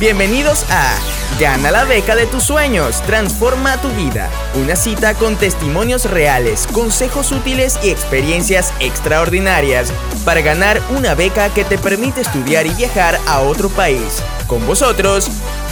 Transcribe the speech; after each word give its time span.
Bienvenidos 0.00 0.64
a 0.70 0.96
Gana 1.40 1.72
la 1.72 1.84
beca 1.84 2.14
de 2.14 2.26
tus 2.26 2.44
sueños, 2.44 3.02
transforma 3.02 3.82
tu 3.82 3.88
vida. 3.88 4.30
Una 4.54 4.76
cita 4.76 5.14
con 5.14 5.34
testimonios 5.34 6.08
reales, 6.08 6.68
consejos 6.68 7.32
útiles 7.32 7.80
y 7.82 7.90
experiencias 7.90 8.72
extraordinarias 8.78 9.92
para 10.24 10.40
ganar 10.40 10.80
una 10.96 11.16
beca 11.16 11.52
que 11.52 11.64
te 11.64 11.78
permite 11.78 12.20
estudiar 12.20 12.64
y 12.68 12.74
viajar 12.74 13.18
a 13.26 13.40
otro 13.40 13.70
país. 13.70 14.22
Con 14.46 14.64
vosotros, 14.68 15.28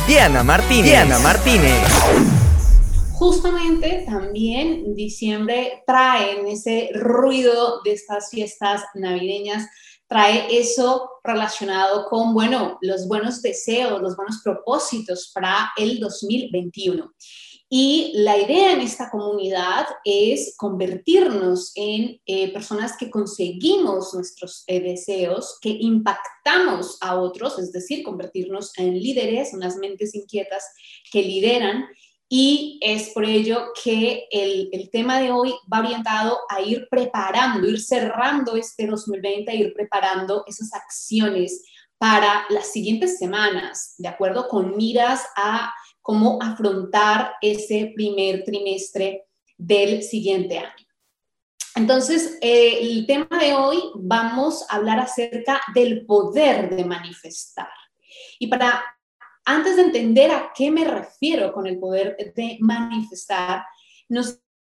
Diana 0.09 0.43
Martínez. 0.43 0.87
Diana 0.87 1.21
Martínez. 1.21 1.87
Justamente 3.13 4.07
también 4.09 4.97
diciembre 4.97 5.85
trae 5.87 6.51
ese 6.51 6.91
ruido 6.95 7.81
de 7.85 7.93
estas 7.93 8.31
fiestas 8.31 8.83
navideñas 8.95 9.69
trae 10.09 10.47
eso 10.57 11.11
relacionado 11.25 12.07
con, 12.09 12.33
bueno, 12.33 12.79
los 12.81 13.09
buenos 13.09 13.43
deseos, 13.43 14.01
los 14.01 14.17
buenos 14.17 14.41
propósitos 14.43 15.31
para 15.35 15.73
el 15.77 15.99
2021. 15.99 17.13
Y 17.69 18.13
la 18.15 18.39
idea 18.39 18.73
en 18.73 18.81
esta 18.81 19.11
comunidad 19.11 19.87
es 20.05 20.55
convertirnos 20.57 21.73
en 21.75 22.21
eh, 22.25 22.53
personas 22.53 22.97
que 22.97 23.11
conseguimos 23.11 24.15
nuestros 24.15 24.63
eh, 24.69 24.81
deseos, 24.81 25.59
que 25.61 25.71
impactamos 25.71 26.97
a 27.01 27.19
otros, 27.19 27.59
es 27.59 27.73
decir, 27.73 28.05
convertirnos 28.05 28.71
en 28.79 28.95
líderes, 28.95 29.53
unas 29.53 29.77
mentes 29.77 30.15
inquietas 30.15 30.65
que 31.11 31.23
lideran 31.23 31.87
y 32.29 32.81
es 32.83 33.11
por 33.11 33.25
ello 33.25 33.69
que 33.83 34.27
el, 34.33 34.91
tema 34.91 35.21
de 35.21 35.31
hoy 35.31 35.55
va 35.73 35.79
orientado 35.79 36.39
a 36.49 36.61
ir 36.61 36.89
preparando, 36.91 37.69
ir 37.69 37.81
cerrando 37.81 38.57
este 38.57 38.87
2020, 38.87 39.51
a 39.51 39.55
ir 39.55 39.73
preparando 39.73 40.43
esas 40.47 40.75
acciones 40.75 41.63
para 41.99 42.45
las 42.51 42.73
siguientes 42.73 43.19
semanas, 43.19 43.95
¿de 43.99 44.09
acuerdo? 44.09 44.49
Con 44.49 44.77
miras 44.77 45.25
a 45.37 45.73
cómo 46.03 46.39
afrontar 46.43 47.35
ese 47.41 47.93
primer 47.95 48.43
trimestre 48.45 49.27
del 49.57 50.03
siguiente 50.03 50.59
año. 50.59 50.87
Entonces, 51.77 52.39
eh, 52.41 52.79
el 52.81 53.07
tema 53.07 53.29
de 53.39 53.55
hoy 53.55 53.79
vamos 53.95 54.65
a 54.69 54.77
hablar 54.77 54.99
acerca 54.99 55.61
del 55.75 56.07
poder 56.07 56.75
de 56.75 56.85
manifestar. 56.85 57.69
Y 58.39 58.47
para 58.49 58.83
antes 59.47 59.77
de 59.77 59.83
entender 59.83 60.31
a 60.33 60.53
qué 60.55 60.71
me 60.71 60.85
refiero 60.85 61.53
con 61.53 61.67
el 61.67 61.79
poder 61.79 62.17
de 62.35 62.59
manifestar, 62.61 63.65
no 64.09 64.23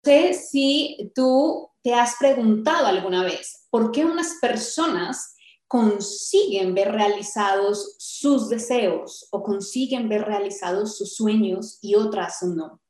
sé 0.03 0.33
si 0.33 1.11
tú 1.15 1.69
te 1.81 1.93
has 1.93 2.17
preguntado 2.19 2.85
alguna 2.85 3.23
vez 3.23 3.67
por 3.69 3.91
qué 3.91 4.05
unas 4.05 4.35
personas 4.41 5.35
consiguen 5.67 6.75
ver 6.75 6.91
realizados 6.91 7.95
sus 7.97 8.49
deseos 8.49 9.27
o 9.31 9.41
consiguen 9.41 10.09
ver 10.09 10.25
realizados 10.25 10.97
sus 10.97 11.15
sueños 11.15 11.79
y 11.81 11.95
otras 11.95 12.43
no. 12.43 12.81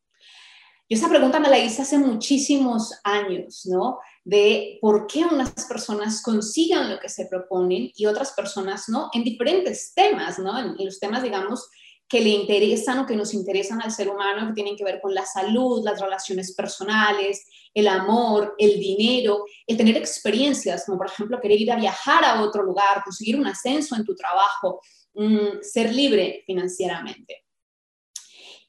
Yo 0.87 0.97
esa 0.97 1.09
pregunta 1.09 1.39
me 1.39 1.49
la 1.49 1.57
hice 1.57 1.81
hace 1.81 1.97
muchísimos 1.97 2.93
años, 3.03 3.65
¿no? 3.65 3.99
De 4.23 4.77
por 4.81 5.07
qué 5.07 5.25
unas 5.25 5.65
personas 5.65 6.21
consigan 6.21 6.91
lo 6.91 6.99
que 6.99 7.09
se 7.09 7.25
proponen 7.25 7.91
y 7.95 8.05
otras 8.05 8.33
personas 8.33 8.87
no, 8.87 9.09
en 9.13 9.23
diferentes 9.23 9.93
temas, 9.95 10.37
¿no? 10.37 10.59
En, 10.59 10.75
los 10.77 10.99
temas, 10.99 11.23
digamos, 11.23 11.67
que 12.07 12.21
le 12.21 12.29
interesan 12.29 12.99
o 12.99 13.05
que 13.07 13.15
nos 13.15 13.33
interesan 13.33 13.81
al 13.81 13.91
ser 13.91 14.09
humano, 14.09 14.47
que 14.47 14.53
tienen 14.53 14.75
que 14.75 14.83
ver 14.83 15.01
con 15.01 15.15
la 15.15 15.25
salud, 15.25 15.83
las 15.83 15.99
relaciones 15.99 16.53
personales, 16.53 17.43
el 17.73 17.87
amor, 17.87 18.53
el 18.59 18.79
dinero, 18.79 19.43
el 19.65 19.77
tener 19.77 19.97
experiencias, 19.97 20.85
como 20.85 20.99
por 20.99 21.07
ejemplo 21.07 21.41
querer 21.41 21.59
ir 21.59 21.71
a 21.71 21.77
viajar 21.77 22.23
a 22.23 22.43
otro 22.43 22.61
lugar, 22.61 23.03
conseguir 23.03 23.39
un 23.39 23.47
ascenso 23.47 23.95
en 23.95 24.05
tu 24.05 24.15
trabajo, 24.15 24.81
mm, 25.15 25.61
ser 25.63 25.91
libre 25.91 26.43
financieramente. 26.45 27.43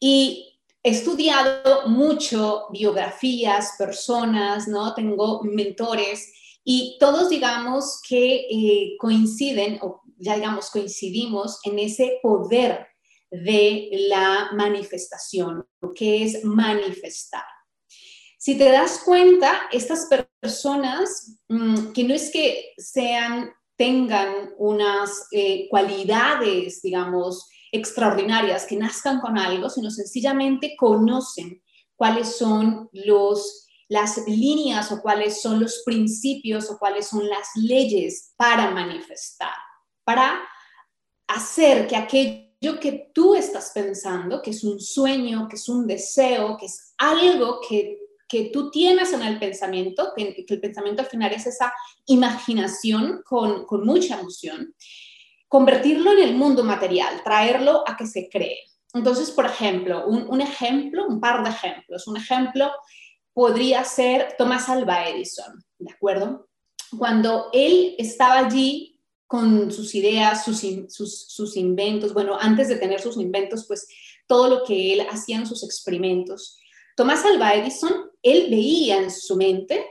Y 0.00 0.55
he 0.86 0.90
estudiado 0.90 1.88
mucho 1.88 2.68
biografías, 2.70 3.74
personas, 3.76 4.68
¿no? 4.68 4.94
Tengo 4.94 5.42
mentores 5.42 6.32
y 6.62 6.96
todos 7.00 7.28
digamos 7.28 8.00
que 8.08 8.46
eh, 8.48 8.96
coinciden, 8.96 9.80
o 9.82 10.02
ya 10.16 10.36
digamos 10.36 10.70
coincidimos 10.70 11.58
en 11.64 11.80
ese 11.80 12.20
poder 12.22 12.86
de 13.32 13.88
la 14.08 14.50
manifestación, 14.52 15.66
que 15.92 16.22
es 16.22 16.44
manifestar. 16.44 17.42
Si 18.38 18.56
te 18.56 18.70
das 18.70 19.00
cuenta, 19.04 19.62
estas 19.72 20.08
personas 20.40 21.36
mm, 21.48 21.90
que 21.94 22.04
no 22.04 22.14
es 22.14 22.30
que 22.30 22.74
sean, 22.78 23.50
tengan 23.76 24.54
unas 24.56 25.26
eh, 25.32 25.66
cualidades, 25.68 26.80
digamos, 26.80 27.48
extraordinarias, 27.76 28.66
que 28.66 28.76
nazcan 28.76 29.20
con 29.20 29.38
algo, 29.38 29.70
sino 29.70 29.90
sencillamente 29.90 30.76
conocen 30.76 31.62
cuáles 31.96 32.36
son 32.36 32.88
los, 32.92 33.66
las 33.88 34.18
líneas 34.26 34.92
o 34.92 35.00
cuáles 35.00 35.40
son 35.40 35.60
los 35.60 35.82
principios 35.84 36.70
o 36.70 36.78
cuáles 36.78 37.08
son 37.08 37.28
las 37.28 37.48
leyes 37.56 38.34
para 38.36 38.70
manifestar, 38.70 39.54
para 40.04 40.40
hacer 41.26 41.86
que 41.86 41.96
aquello 41.96 42.80
que 42.80 43.10
tú 43.14 43.34
estás 43.34 43.72
pensando, 43.74 44.42
que 44.42 44.50
es 44.50 44.64
un 44.64 44.80
sueño, 44.80 45.48
que 45.48 45.56
es 45.56 45.68
un 45.68 45.86
deseo, 45.86 46.56
que 46.58 46.66
es 46.66 46.94
algo 46.98 47.60
que, 47.66 47.98
que 48.28 48.50
tú 48.52 48.70
tienes 48.70 49.12
en 49.12 49.22
el 49.22 49.38
pensamiento, 49.38 50.12
que, 50.16 50.44
el 50.46 50.60
pensamiento 50.60 51.02
al 51.02 51.08
final 51.08 51.32
es 51.32 51.46
esa 51.46 51.72
imaginación 52.06 53.22
con, 53.24 53.64
con 53.66 53.84
mucha 53.84 54.18
emoción, 54.18 54.74
convertirlo 55.48 56.12
en 56.12 56.20
el 56.20 56.34
mundo 56.34 56.64
material, 56.64 57.22
traerlo 57.24 57.84
a 57.86 57.96
que 57.96 58.06
se 58.06 58.28
cree. 58.28 58.58
Entonces, 58.94 59.30
por 59.30 59.46
ejemplo, 59.46 60.06
un, 60.06 60.40
ejemplo, 60.40 61.06
un 61.06 61.20
par 61.20 61.44
de 61.44 61.50
ejemplos. 61.50 62.06
Un 62.06 62.16
ejemplo 62.16 62.70
podría 63.34 63.84
ser 63.84 64.34
Thomas 64.38 64.68
Alva 64.68 65.08
Edison, 65.08 65.62
¿de 65.78 65.92
acuerdo? 65.92 66.48
Cuando 66.96 67.50
él 67.52 67.94
estaba 67.98 68.38
allí 68.38 68.98
con 69.26 69.70
sus 69.70 69.94
ideas, 69.94 70.44
sus, 70.44 70.62
sus, 70.88 71.56
inventos, 71.56 72.14
bueno, 72.14 72.38
antes 72.40 72.68
de 72.68 72.76
tener 72.76 73.00
sus 73.00 73.16
inventos, 73.16 73.66
pues 73.66 73.86
todo 74.26 74.48
lo 74.48 74.64
que 74.64 74.94
él 74.94 75.06
hacía 75.10 75.36
en 75.36 75.46
sus 75.46 75.62
experimentos. 75.62 76.58
Tomás 76.96 77.24
Alva 77.24 77.54
Edison, 77.54 78.10
él 78.22 78.46
veía 78.50 78.98
en 78.98 79.10
su 79.10 79.36
mente, 79.36 79.84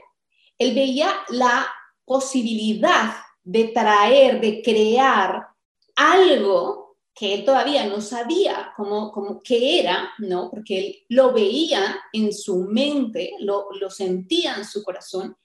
él 0.58 0.74
veía 0.74 1.14
la 1.28 1.68
posibilidad 2.04 3.14
de 3.46 3.68
traer, 3.68 4.40
de 4.40 4.60
crear 4.60 5.46
algo 5.94 6.96
que 7.14 7.32
él 7.32 7.44
todavía 7.44 7.86
no 7.86 8.00
sabía 8.00 8.72
cómo, 8.76 9.12
cómo 9.12 9.40
qué 9.42 9.80
era, 9.80 10.10
¿no? 10.18 10.50
Porque 10.50 10.78
él 10.78 11.06
lo 11.08 11.32
veía 11.32 11.96
en 12.12 12.32
su 12.32 12.64
mente, 12.64 13.32
lo, 13.38 13.68
lo 13.80 13.88
sentía 13.88 14.56
en 14.56 14.64
su 14.64 14.82
corazón, 14.82 15.36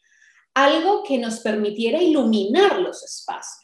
algo 0.56 1.04
que 1.04 1.20
nos 1.20 1.40
permitiera 1.40 2.02
iluminar 2.02 2.80
los 2.80 3.04
espacios. 3.04 3.62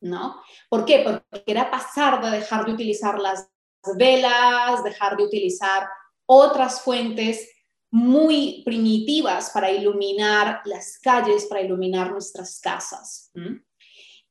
¿no? 0.00 0.42
¿Por 0.68 0.84
qué? 0.84 1.02
Porque 1.04 1.42
era 1.46 1.70
pasar 1.70 2.22
de 2.22 2.30
dejar 2.38 2.64
de 2.64 2.72
utilizar 2.72 3.18
las 3.18 3.48
velas, 3.96 4.82
dejar 4.84 5.16
de 5.16 5.24
utilizar 5.24 5.88
otras 6.26 6.82
fuentes 6.82 7.48
muy 7.96 8.60
primitivas 8.62 9.48
para 9.54 9.70
iluminar 9.70 10.60
las 10.66 10.98
calles, 10.98 11.46
para 11.46 11.62
iluminar 11.62 12.10
nuestras 12.10 12.60
casas. 12.60 13.32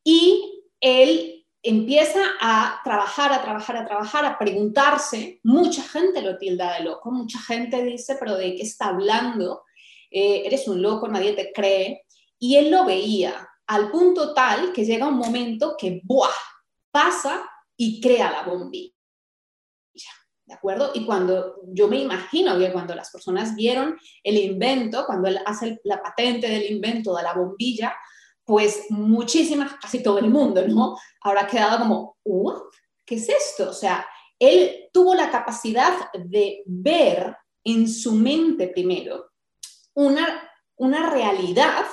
Y 0.04 0.64
él 0.80 1.44
empieza 1.64 2.20
a 2.40 2.80
trabajar, 2.84 3.34
a 3.34 3.42
trabajar, 3.42 3.78
a 3.78 3.86
trabajar, 3.88 4.24
a 4.24 4.38
preguntarse, 4.38 5.40
mucha 5.42 5.82
gente 5.82 6.22
lo 6.22 6.38
tilda 6.38 6.78
de 6.78 6.84
loco, 6.84 7.10
mucha 7.10 7.40
gente 7.40 7.84
dice, 7.84 8.18
pero 8.20 8.38
¿de 8.38 8.56
qué 8.56 8.62
está 8.62 8.90
hablando? 8.90 9.64
Eh, 10.12 10.44
eres 10.46 10.68
un 10.68 10.84
loco, 10.84 11.08
nadie 11.08 11.34
te 11.34 11.52
cree. 11.52 12.04
Y 12.38 12.58
él 12.58 12.70
lo 12.70 12.86
veía, 12.86 13.50
al 13.66 13.90
punto 13.90 14.36
tal 14.36 14.74
que 14.74 14.86
llega 14.86 15.08
un 15.08 15.18
momento 15.18 15.76
que 15.76 16.02
¡buah! 16.04 16.30
pasa 16.92 17.50
y 17.76 18.00
crea 18.00 18.30
la 18.30 18.44
bombilla. 18.44 18.95
¿De 20.46 20.54
acuerdo? 20.54 20.92
Y 20.94 21.06
cuando 21.06 21.62
yo 21.68 21.88
me 21.88 22.00
imagino 22.00 22.58
que 22.60 22.72
cuando 22.72 22.94
las 22.94 23.10
personas 23.10 23.56
vieron 23.56 23.98
el 24.24 24.38
invento, 24.38 25.06
cuando 25.06 25.28
él 25.28 25.40
hace 25.46 25.80
la 25.84 26.02
patente 26.02 26.48
del 26.48 26.72
invento 26.72 27.16
de 27.16 27.24
la 27.24 27.34
bombilla, 27.34 27.96
pues 28.44 28.86
muchísimas, 28.90 29.74
casi 29.82 30.04
todo 30.04 30.20
el 30.20 30.30
mundo, 30.30 30.66
¿no? 30.68 30.96
Habrá 31.22 31.48
quedado 31.48 31.80
como, 31.80 32.18
¿qué 33.04 33.16
es 33.16 33.28
esto? 33.28 33.72
O 33.72 33.74
sea, 33.74 34.06
él 34.38 34.90
tuvo 34.94 35.16
la 35.16 35.32
capacidad 35.32 36.12
de 36.14 36.62
ver 36.66 37.36
en 37.64 37.90
su 37.90 38.12
mente 38.14 38.68
primero 38.68 39.32
una, 39.96 40.50
una 40.76 41.10
realidad 41.10 41.86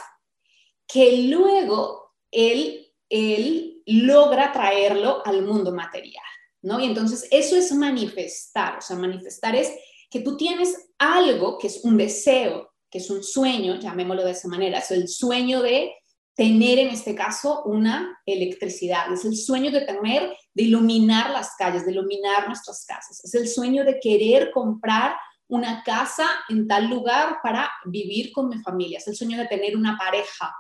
que 0.87 1.23
luego 1.29 2.15
él, 2.31 2.93
él 3.09 3.83
logra 3.87 4.53
traerlo 4.53 5.23
al 5.25 5.43
mundo 5.43 5.73
material, 5.73 6.25
¿no? 6.63 6.81
Y 6.81 6.87
entonces 6.87 7.27
eso 7.31 7.57
es 7.57 7.73
manifestar, 7.73 8.79
o 8.79 8.81
sea, 8.81 8.97
manifestar 8.97 9.55
es 9.55 9.73
que 10.11 10.21
tú 10.21 10.37
tienes 10.37 10.91
algo 10.99 11.59
que 11.59 11.67
es 11.67 11.85
un 11.85 11.97
deseo, 11.97 12.73
que 12.91 12.99
es 12.99 13.11
un 13.11 13.23
sueño, 13.23 13.79
llamémoslo 13.79 14.25
de 14.25 14.33
esa 14.33 14.49
manera, 14.49 14.79
es 14.79 14.91
el 14.91 15.09
sueño 15.09 15.63
de 15.63 15.95
tener 16.35 16.79
en 16.79 16.89
este 16.89 17.15
caso 17.15 17.63
una 17.65 18.19
electricidad, 18.25 19.13
es 19.13 19.25
el 19.25 19.37
sueño 19.37 19.71
de 19.71 19.83
tener, 19.83 20.35
de 20.55 20.63
iluminar 20.63 21.31
las 21.31 21.57
calles, 21.57 21.85
de 21.85 21.93
iluminar 21.93 22.47
nuestras 22.47 22.85
casas, 22.87 23.23
es 23.25 23.35
el 23.35 23.49
sueño 23.49 23.85
de 23.85 23.99
querer 24.01 24.51
comprar 24.51 25.17
una 25.49 25.83
casa 25.83 26.27
en 26.49 26.67
tal 26.67 26.89
lugar 26.89 27.39
para 27.43 27.71
vivir 27.85 28.33
con 28.33 28.49
mi 28.49 28.59
familia, 28.59 28.99
es 28.99 29.09
el 29.09 29.17
sueño 29.17 29.39
de 29.39 29.47
tener 29.47 29.77
una 29.77 29.99
pareja 29.99 30.55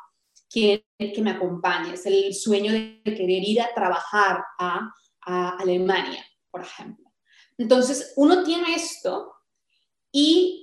que, 0.50 0.84
que 0.98 1.22
me 1.22 1.30
acompañe, 1.30 1.94
es 1.94 2.04
el 2.04 2.34
sueño 2.34 2.72
de 2.72 3.00
querer 3.04 3.42
ir 3.42 3.60
a 3.62 3.72
trabajar 3.74 4.44
a, 4.58 4.92
a 5.24 5.56
Alemania, 5.58 6.24
por 6.50 6.62
ejemplo. 6.62 7.12
Entonces, 7.58 8.12
uno 8.16 8.42
tiene 8.42 8.74
esto 8.74 9.32
y 10.10 10.62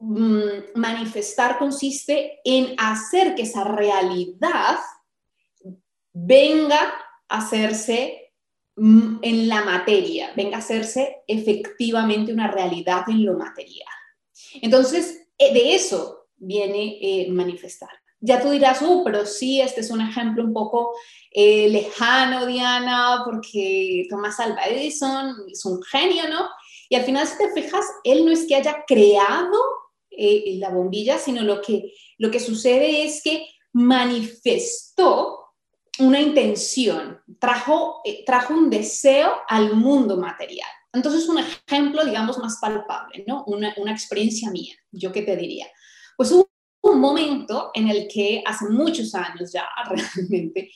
Mm, 0.00 0.76
manifestar 0.76 1.58
consiste 1.58 2.38
en 2.44 2.74
hacer 2.78 3.34
que 3.34 3.42
esa 3.42 3.64
realidad 3.64 4.78
venga 6.12 6.94
a 7.28 7.38
hacerse 7.38 8.32
mm, 8.76 9.18
en 9.22 9.48
la 9.48 9.64
materia, 9.64 10.32
venga 10.36 10.56
a 10.56 10.60
hacerse 10.60 11.22
efectivamente 11.26 12.32
una 12.32 12.48
realidad 12.48 13.02
en 13.08 13.24
lo 13.24 13.36
material. 13.36 13.88
Entonces, 14.62 15.28
eh, 15.36 15.52
de 15.52 15.74
eso 15.74 16.28
viene 16.36 16.98
eh, 17.00 17.28
manifestar. 17.32 17.90
Ya 18.20 18.42
tú 18.42 18.50
dirás, 18.50 18.82
uh, 18.82 19.02
pero 19.04 19.26
sí, 19.26 19.60
este 19.60 19.80
es 19.80 19.90
un 19.90 20.00
ejemplo 20.00 20.42
un 20.42 20.52
poco 20.52 20.92
eh, 21.30 21.68
lejano, 21.68 22.46
Diana, 22.46 23.22
porque 23.24 24.06
Thomas 24.10 24.40
Alva 24.40 24.66
Edison 24.66 25.34
es 25.50 25.64
un 25.64 25.82
genio, 25.82 26.28
¿no? 26.28 26.48
Y 26.88 26.96
al 26.96 27.04
final, 27.04 27.26
si 27.26 27.38
te 27.38 27.52
fijas, 27.52 27.84
él 28.02 28.24
no 28.24 28.32
es 28.32 28.46
que 28.46 28.56
haya 28.56 28.84
creado 28.86 29.58
eh, 30.10 30.56
la 30.58 30.70
bombilla, 30.70 31.18
sino 31.18 31.42
lo 31.42 31.60
que, 31.60 31.92
lo 32.16 32.30
que 32.30 32.40
sucede 32.40 33.04
es 33.04 33.22
que 33.22 33.46
manifestó 33.72 35.38
una 36.00 36.20
intención, 36.20 37.20
trajo, 37.38 38.00
eh, 38.04 38.24
trajo 38.24 38.54
un 38.54 38.70
deseo 38.70 39.32
al 39.48 39.74
mundo 39.76 40.16
material. 40.16 40.68
Entonces, 40.92 41.28
un 41.28 41.38
ejemplo, 41.38 42.04
digamos, 42.04 42.38
más 42.38 42.58
palpable, 42.60 43.24
¿no? 43.26 43.44
Una, 43.46 43.74
una 43.76 43.92
experiencia 43.92 44.50
mía, 44.50 44.74
yo 44.90 45.12
qué 45.12 45.22
te 45.22 45.36
diría. 45.36 45.66
Pues 46.16 46.32
hubo 46.32 46.47
un 46.98 47.00
momento 47.00 47.70
en 47.72 47.88
el 47.88 48.08
que, 48.08 48.42
hace 48.44 48.68
muchos 48.68 49.14
años 49.14 49.52
ya 49.52 49.68
realmente, 49.88 50.70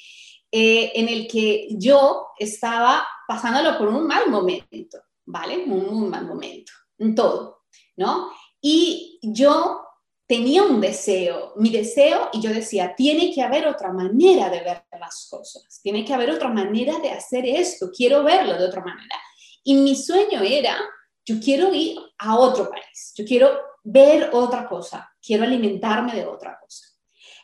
eh, 0.50 0.92
en 0.94 1.08
el 1.08 1.26
que 1.26 1.69
yo 1.72 2.28
estaba 2.38 3.06
pasándolo 3.26 3.76
por 3.76 3.88
un 3.88 4.06
mal 4.06 4.30
momento, 4.30 4.98
¿vale? 5.26 5.58
Un 5.58 5.94
muy 5.94 6.08
mal 6.08 6.26
momento, 6.26 6.72
en 6.98 7.14
todo, 7.14 7.64
¿no? 7.96 8.30
Y 8.60 9.19
yo 9.22 9.80
tenía 10.26 10.62
un 10.62 10.80
deseo, 10.80 11.52
mi 11.56 11.70
deseo, 11.70 12.30
y 12.32 12.40
yo 12.40 12.50
decía, 12.50 12.94
tiene 12.94 13.32
que 13.34 13.42
haber 13.42 13.66
otra 13.66 13.92
manera 13.92 14.48
de 14.48 14.60
ver 14.60 14.84
las 14.98 15.26
cosas, 15.28 15.80
tiene 15.82 16.04
que 16.04 16.14
haber 16.14 16.30
otra 16.30 16.48
manera 16.48 16.98
de 17.00 17.10
hacer 17.10 17.44
esto, 17.44 17.90
quiero 17.94 18.22
verlo 18.22 18.56
de 18.56 18.64
otra 18.64 18.82
manera. 18.82 19.16
Y 19.64 19.74
mi 19.74 19.96
sueño 19.96 20.40
era, 20.42 20.78
yo 21.24 21.40
quiero 21.40 21.74
ir 21.74 21.98
a 22.19 22.38
otro 22.38 22.70
país, 22.70 23.12
yo 23.16 23.24
quiero 23.24 23.50
ver 23.84 24.30
otra 24.32 24.69
cosa, 24.69 25.12
quiero 25.24 25.44
alimentarme 25.44 26.14
de 26.14 26.26
otra 26.26 26.58
cosa. 26.60 26.86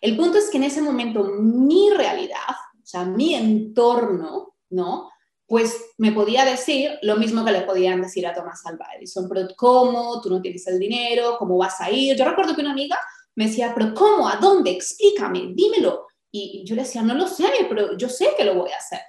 El 0.00 0.16
punto 0.16 0.38
es 0.38 0.50
que 0.50 0.58
en 0.58 0.64
ese 0.64 0.82
momento 0.82 1.25
mi 1.25 1.90
realidad, 1.90 2.48
o 2.82 2.86
sea, 2.86 3.04
mi 3.04 3.34
entorno, 3.34 4.54
¿no? 4.70 5.10
pues 5.48 5.94
me 5.96 6.12
podía 6.12 6.44
decir 6.44 6.98
lo 7.00 7.16
mismo 7.16 7.42
que 7.42 7.52
le 7.52 7.62
podían 7.62 8.02
decir 8.02 8.26
a 8.26 8.34
Tomás 8.34 8.66
Alva 8.66 8.86
Edison, 8.94 9.26
pero 9.26 9.48
¿cómo? 9.56 10.20
Tú 10.20 10.28
no 10.28 10.42
tienes 10.42 10.66
el 10.66 10.78
dinero, 10.78 11.36
¿cómo 11.38 11.56
vas 11.56 11.80
a 11.80 11.90
ir? 11.90 12.14
Yo 12.19 12.26
recuerdo 12.26 12.54
que 12.54 12.60
una 12.60 12.72
amiga 12.72 12.98
me 13.34 13.46
decía, 13.46 13.72
pero 13.75 13.94
¿cómo? 13.94 14.28
¿A 14.28 14.36
dónde? 14.36 14.72
Explícame, 14.72 15.54
dímelo. 15.54 16.06
Y 16.30 16.64
yo 16.66 16.75
le 16.75 16.82
decía, 16.82 17.00
no 17.00 17.14
lo 17.14 17.26
sé, 17.26 17.46
pero 17.66 17.96
yo 17.96 18.10
sé 18.10 18.34
que 18.36 18.44
lo 18.44 18.56
voy 18.56 18.70
a 18.72 18.76
hacer. 18.76 19.00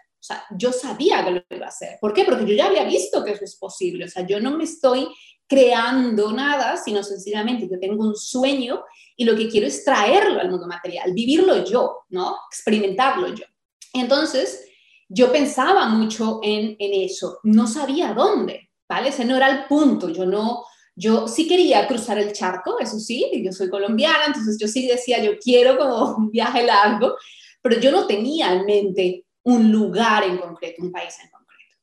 Yo 0.57 0.71
sabía 0.71 1.23
que 1.23 1.31
lo 1.31 1.43
iba 1.49 1.65
a 1.65 1.69
hacer. 1.69 1.97
¿Por 1.99 2.13
qué? 2.13 2.23
Porque 2.23 2.45
yo 2.45 2.55
ya 2.55 2.67
había 2.67 2.83
visto 2.83 3.23
que 3.23 3.31
eso 3.31 3.43
es 3.43 3.55
posible. 3.55 4.05
O 4.05 4.07
sea, 4.07 4.25
yo 4.25 4.39
no 4.39 4.57
me 4.57 4.63
estoy 4.63 5.07
creando 5.47 6.31
nada, 6.31 6.77
sino 6.77 7.03
sencillamente 7.03 7.67
yo 7.69 7.79
tengo 7.79 8.03
un 8.05 8.15
sueño 8.15 8.83
y 9.17 9.25
lo 9.25 9.35
que 9.35 9.49
quiero 9.49 9.65
es 9.65 9.83
traerlo 9.83 10.39
al 10.39 10.51
mundo 10.51 10.67
material, 10.67 11.11
vivirlo 11.13 11.65
yo, 11.65 12.05
¿no? 12.09 12.37
Experimentarlo 12.51 13.33
yo. 13.33 13.45
Entonces, 13.93 14.63
yo 15.09 15.31
pensaba 15.31 15.89
mucho 15.89 16.39
en, 16.43 16.77
eso, 16.79 17.39
no 17.43 17.65
sabía 17.65 18.13
dónde, 18.13 18.69
¿vale? 18.87 19.09
Ese 19.09 19.25
no 19.25 19.35
era 19.35 19.49
el 19.49 19.65
punto, 19.65 20.09
yo 20.09 20.27
no, 20.27 20.63
yo 20.95 21.27
sí 21.27 21.47
quería 21.47 21.87
cruzar 21.87 22.19
el 22.19 22.31
charco, 22.31 22.79
eso 22.79 22.99
sí, 22.99 23.29
yo 23.43 23.51
soy 23.51 23.69
colombiana, 23.69 24.25
entonces 24.27 24.57
yo 24.59 24.67
sí 24.67 24.87
decía, 24.87 25.21
yo 25.23 25.39
quiero 25.39 25.77
como 25.77 26.15
un 26.15 26.29
viaje 26.29 26.63
largo, 26.63 27.15
pero 27.61 27.79
yo 27.79 27.91
no 27.91 28.05
tenía 28.05 28.53
en 28.53 28.65
mente 28.65 29.25
un 29.43 29.71
lugar 29.71 30.23
en 30.23 30.37
concreto, 30.37 30.83
un 30.83 30.91
país 30.91 31.15
en 31.23 31.29
concreto. 31.29 31.75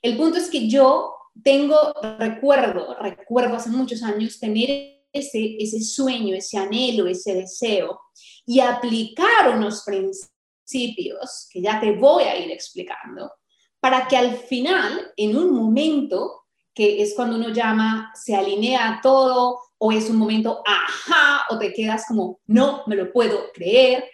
El 0.00 0.16
punto 0.16 0.38
es 0.38 0.48
que 0.48 0.68
yo 0.68 1.14
tengo, 1.42 1.94
recuerdo, 2.18 2.96
recuerdo 3.00 3.56
hace 3.56 3.70
muchos 3.70 4.02
años 4.02 4.38
tener 4.38 5.02
ese, 5.12 5.56
ese 5.58 5.80
sueño, 5.82 6.34
ese 6.34 6.58
anhelo, 6.58 7.06
ese 7.06 7.34
deseo 7.34 8.00
y 8.46 8.60
aplicar 8.60 9.54
unos 9.54 9.82
principios 9.84 11.48
que 11.50 11.60
ya 11.60 11.80
te 11.80 11.92
voy 11.92 12.24
a 12.24 12.36
ir 12.36 12.50
explicando, 12.50 13.32
para 13.80 14.06
que 14.06 14.16
al 14.16 14.36
final, 14.36 15.12
en 15.16 15.36
un 15.36 15.52
momento, 15.52 16.44
que 16.74 17.02
es 17.02 17.14
cuando 17.14 17.36
uno 17.36 17.50
llama, 17.50 18.12
se 18.14 18.34
alinea 18.34 19.00
todo, 19.02 19.58
o 19.78 19.92
es 19.92 20.08
un 20.08 20.16
momento, 20.16 20.62
ajá, 20.64 21.46
o 21.50 21.58
te 21.58 21.72
quedas 21.72 22.06
como, 22.06 22.40
no 22.46 22.84
me 22.86 22.96
lo 22.96 23.12
puedo 23.12 23.50
creer, 23.52 24.08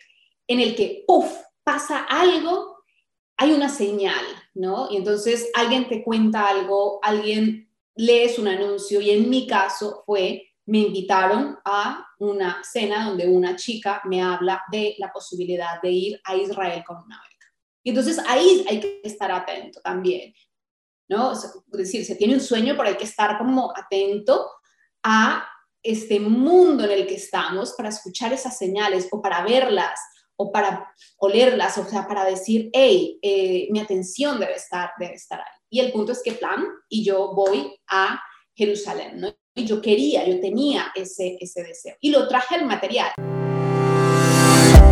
en 0.46 0.61
el 0.61 0.75
que, 0.75 1.05
puff, 1.06 1.31
pasa 1.62 2.06
algo, 2.08 2.77
hay 3.38 3.52
una 3.52 3.69
señal, 3.69 4.25
¿no? 4.55 4.88
Y 4.90 4.96
entonces 4.96 5.50
alguien 5.55 5.88
te 5.88 6.02
cuenta 6.02 6.49
algo, 6.49 6.99
alguien 7.02 7.73
lees 7.94 8.38
un 8.38 8.49
anuncio, 8.49 9.00
y 9.00 9.11
en 9.11 9.31
mi 9.31 9.46
caso 9.46 10.02
fue 10.05 10.44
me 10.67 10.81
invitaron 10.81 11.58
a 11.64 12.06
una 12.19 12.62
cena 12.62 13.08
donde 13.08 13.26
una 13.26 13.56
chica 13.56 14.02
me 14.05 14.20
habla 14.20 14.62
de 14.70 14.96
la 14.99 15.11
posibilidad 15.11 15.81
de 15.82 15.90
ir 15.90 16.20
a 16.25 16.37
Israel 16.37 16.85
con 16.87 16.99
una 16.99 17.17
beca. 17.17 17.46
Y 17.82 17.88
entonces 17.88 18.19
ahí 18.29 18.67
hay 18.69 18.79
que 18.79 19.00
estar 19.02 19.32
atento 19.32 19.81
también, 19.81 20.35
¿no? 21.08 21.32
Es 21.32 21.50
decir, 21.70 22.05
se 22.05 22.17
tiene 22.17 22.35
un 22.35 22.43
sueño, 22.43 22.75
pero 22.76 22.90
hay 22.90 22.96
que 22.96 23.05
estar 23.05 23.38
como 23.38 23.73
atento 23.75 24.46
a 25.02 25.49
este 25.82 26.20
mundo 26.20 26.85
en 26.85 26.90
el 26.90 27.06
que 27.06 27.14
estamos 27.14 27.73
para 27.73 27.88
escuchar 27.88 28.35
esas 28.35 28.58
señales 28.58 29.08
o 29.11 29.23
para 29.23 29.43
verlas 29.43 29.99
o 30.40 30.52
para 30.52 30.94
olerlas, 31.19 31.76
o 31.79 31.85
sea, 31.85 32.06
para 32.06 32.25
decir, 32.25 32.70
hey, 32.73 33.19
eh, 33.23 33.69
mi 33.70 33.80
atención 33.80 34.38
debe 34.38 34.54
estar, 34.54 34.90
debe 34.99 35.14
estar 35.14 35.40
ahí. 35.40 35.59
Y 35.68 35.80
el 35.80 35.92
punto 35.92 36.12
es 36.12 36.23
que 36.23 36.33
plan, 36.33 36.64
y 36.88 37.04
yo 37.04 37.35
voy 37.35 37.76
a 37.90 38.21
Jerusalén. 38.54 39.35
Y 39.54 39.66
yo 39.66 39.83
quería, 39.83 40.25
yo 40.26 40.40
tenía 40.40 40.92
ese, 40.95 41.37
ese 41.40 41.62
deseo. 41.62 41.97
Y 42.00 42.11
lo 42.11 42.28
traje 42.28 42.54
al 42.54 42.66
material. 42.66 43.11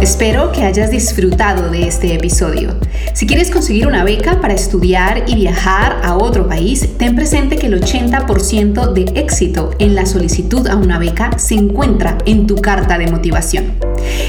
Espero 0.01 0.53
que 0.53 0.63
hayas 0.63 0.91
disfrutado 0.91 1.71
de 1.71 1.89
este 1.89 2.15
episodio. 2.15 2.79
Si 3.15 3.27
quieres 3.27 3.51
conseguir 3.51 3.87
una 3.87 4.05
beca 4.05 4.41
para 4.41 4.53
estudiar 4.53 5.25
y 5.27 5.35
viajar 5.37 6.01
a 6.05 6.17
otro 6.17 6.47
país, 6.47 6.99
ten 6.99 7.17
presente 7.17 7.57
que 7.57 7.67
el 7.67 7.81
80% 7.81 8.93
de 8.93 9.21
éxito 9.21 9.71
en 9.79 9.95
la 9.95 10.05
solicitud 10.05 10.67
a 10.67 10.77
una 10.77 10.99
beca 10.99 11.39
se 11.39 11.55
encuentra 11.55 12.19
en 12.27 12.47
tu 12.47 12.57
carta 12.57 12.99
de 12.99 13.07
motivación. 13.07 13.79